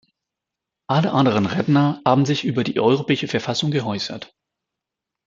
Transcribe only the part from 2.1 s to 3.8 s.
sich über die europäische Verfassung